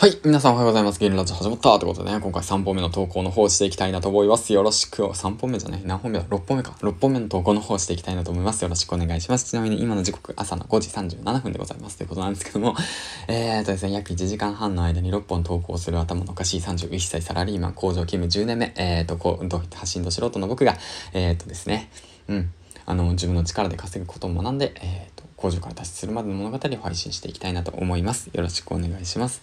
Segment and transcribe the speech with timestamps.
[0.00, 0.16] はい。
[0.24, 1.00] 皆さんおはようございます。
[1.00, 4.52] ゲリラジオ始まったということでね、今回3本目の投稿の方していきたいなと思います。
[4.52, 5.02] よろしく。
[5.02, 6.70] 3本目じゃない何本目だ ?6 本目か。
[6.78, 8.62] 6本目の投稿の方していきたいなと思います。
[8.62, 9.50] よろしくお願いします。
[9.50, 11.96] ちなみに今の時刻朝の5時37分でございます。
[11.96, 12.76] ということなんですけども、
[13.26, 20.78] えーとですね、約1時間半の間に6本投稿する頭のおかしい31歳サラリーマン工場勤務10年目、えーと、こう、発信と素人の僕が、
[21.12, 21.90] えーとですね、
[22.28, 22.52] うん、
[22.86, 28.30] あの、自分の力で稼ぐことを学んで、えーと、工場から脱出するまでの物語を配信していきたいなと思います。
[28.32, 29.42] よろしくお願いします。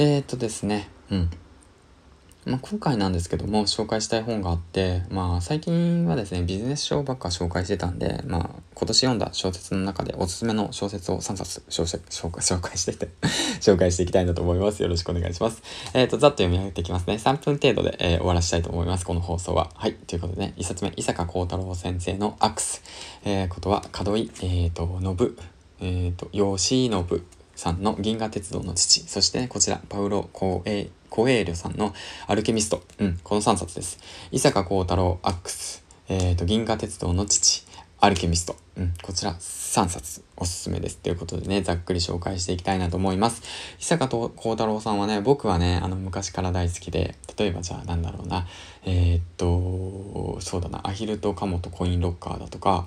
[0.00, 1.30] えー、っとですね、うん。
[2.46, 13.08] まあ、今回なんですけども紹介したい本があって、まあ、最近はですねビジネス書ばっか紹介してたんで、まあ、今年読んだ小説の中でおすすめの小説を3冊紹介 紹介してて
[13.60, 14.80] 紹介していきたいなと思います。
[14.82, 15.60] よろしくお願いします。
[15.94, 17.14] えっ、ー、と、ざっと読み上げていきますね。
[17.14, 19.04] 3分程度で、えー、終わらせたいと思います。
[19.04, 19.72] この放送は。
[19.74, 19.94] はい。
[19.94, 22.82] ということでね、1冊目、伊坂幸太郎先生のアクス。
[23.24, 25.36] えー、ことは、門井、えっ、ー、と、信、
[25.80, 27.04] えっ、ー、と、吉信
[27.58, 31.92] さんの銀河鉄道の父、そして、ね、こちら、パウロ・コエコエーリョさんの
[32.28, 33.98] アルケミスト、うん、この3冊です。
[34.30, 37.66] 伊坂幸太郎アックス、えっ、ー、と、銀河鉄道の父、
[37.98, 40.98] アルケミスト、うん、こちら3冊おすすめです。
[40.98, 43.42] ということでね、ざっくり紹介していきたいなと思います。
[43.80, 48.46] 伊坂幸太郎さんはね、僕はね、あの、昔から大好きで、例えばじゃあなんだろうな、
[48.84, 52.86] えー、っと、そうだな、アヒルとカモとコインロッカーだとか、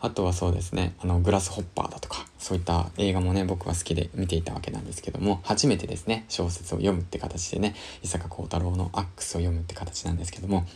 [0.00, 10.66] あとはそうですね、あの、グラスホッパーだとか、そういった映画もね、僕は好きで見ていたわけなんですけども、初めてですね、小説を読むって形でね、伊坂幸太郎のアックスを読むって形なんですけども、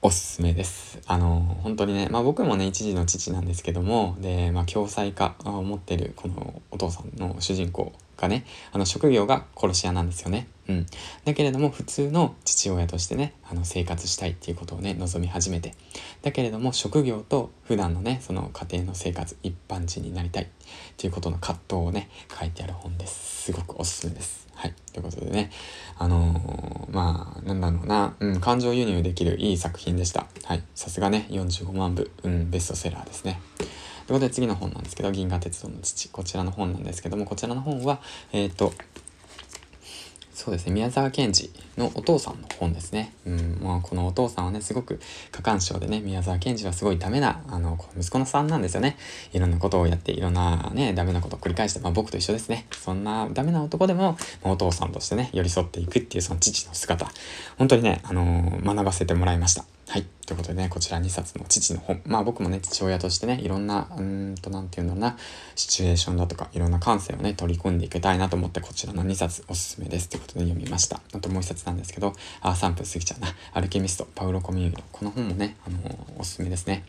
[0.00, 1.00] おすすめです。
[1.06, 10.46] あの、本当にね、まあ僕もね、一児の父なんですけども、で、まあ共済化を持ってるこのお父さんの主人公がね、あの職業が殺し屋なんですよね。
[10.68, 10.86] うん。
[11.24, 15.74] だけれども普通の父親としてね、あの生活したいっていうことをね、望み始めて。
[16.22, 20.46] だけれども職業と普段のね、その家庭の生活、一般人になりたいっ
[20.96, 23.44] ていうことの葛藤をね、書いてある本です。
[23.44, 24.46] すごくおすすめです。
[24.54, 24.74] はい。
[24.92, 25.50] ということでね、
[25.98, 30.26] あのー、まあ、なんだろうな、うん、感情輸入できるいい作品でした。
[30.44, 30.62] はい。
[30.74, 33.40] さすがね、45万部、うん、ベストセラーですね。
[34.06, 36.08] ということで次の本なんですけど、銀河鉄道の父。
[36.10, 38.00] こちらの本なんですけども、こちらの本は、
[38.32, 38.72] えっ、ー、と、
[40.44, 43.14] そうですね、宮沢賢治のお父さんの本ですね。
[43.24, 45.00] うん、まあ、このお父さんはね、すごく
[45.32, 48.98] 過干渉でね、宮沢賢治はすごいダメな、あの、息子のさんなんですよね。
[49.32, 52.66] いろんなことをやって、いろんなね、ダメなことを繰り返して、まあ僕と一緒ですね。
[52.72, 57.10] そんなダメな男でも、まあ、お父さんとしてね、寄り添っていくっていうその父の姿、
[57.56, 59.64] 本当にね、あの、学ばせてもらいました。
[59.86, 60.06] はい。
[60.26, 62.00] ということでね、こちら2冊の父の本。
[62.06, 65.18] まあ僕もね、父親としてね、いろんな、うんと、なんて言うんだろうな、
[65.54, 70.08] シチュエーションだとか、いろんな感性をね、取り込んでいきたいなと思って、こちらの2冊おすすめです。
[70.08, 71.00] ということで読みました。
[71.12, 73.28] あともう1冊なんですけど、あ、3分過ぎちゃうな。
[73.52, 74.82] アルケミスト、パウロ・コミューギロ。
[74.90, 76.84] この本もね、あのー、おすすめですね。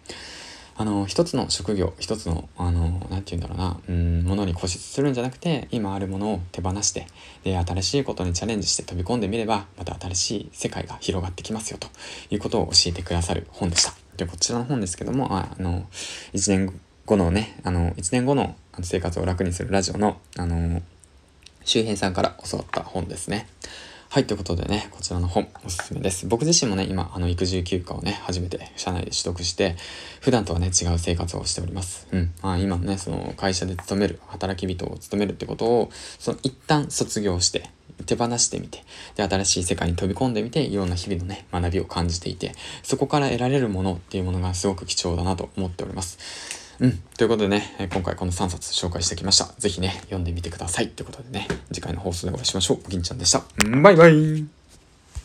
[0.77, 7.07] あの、一つの職業、一つの、あの、なんて言うんだろうな、うん、ものに固執するんじゃなくて、今あるものを手放して、
[7.45, 11.87] で、新しいことにチャレンジして飛び込んでみれば、また新しい世界が広がってきますよ、と
[12.29, 13.93] いうことを教えてくださる本でした。
[14.17, 15.85] で、こちらの本ですけども、あの、
[16.33, 20.81] 一年後のね、あの、一年後の生活を楽にするラジオの、あの、
[21.63, 23.47] 周平さんから教わった本ですね。
[24.09, 26.25] はい、ということでね、こちらの本おすすめです。
[26.25, 29.75] 僕自身もね、今、あの、育児休暇をね、初めて社内で取得して、
[30.21, 32.07] 普段とはね、違う生活をしております。
[32.11, 32.33] うん。
[32.41, 37.69] まあ、今ね、その、会社で勤める、働き人を務めるってことを、その、一旦卒業して、
[38.05, 38.83] 手放してみて、
[39.15, 46.64] で、新しい世界に飛び込んでみて、いろんな日々のね、学びを感じていて、そこから得られるものっていうものがすごく貴重だなと思っております。
[46.79, 46.99] うん。
[47.17, 49.45] ということでね、今回この3冊紹介してきました。
[49.57, 50.89] ぜひね、読んでみてください。
[50.89, 52.89] ということでね、次回の放送でお会いしましょう。
[52.89, 53.43] 銀ちゃんでした。
[53.81, 54.54] バイバイ